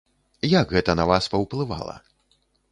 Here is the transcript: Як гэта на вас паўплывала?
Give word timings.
Як 0.53 0.73
гэта 0.77 0.95
на 1.01 1.05
вас 1.13 1.29
паўплывала? 1.35 1.95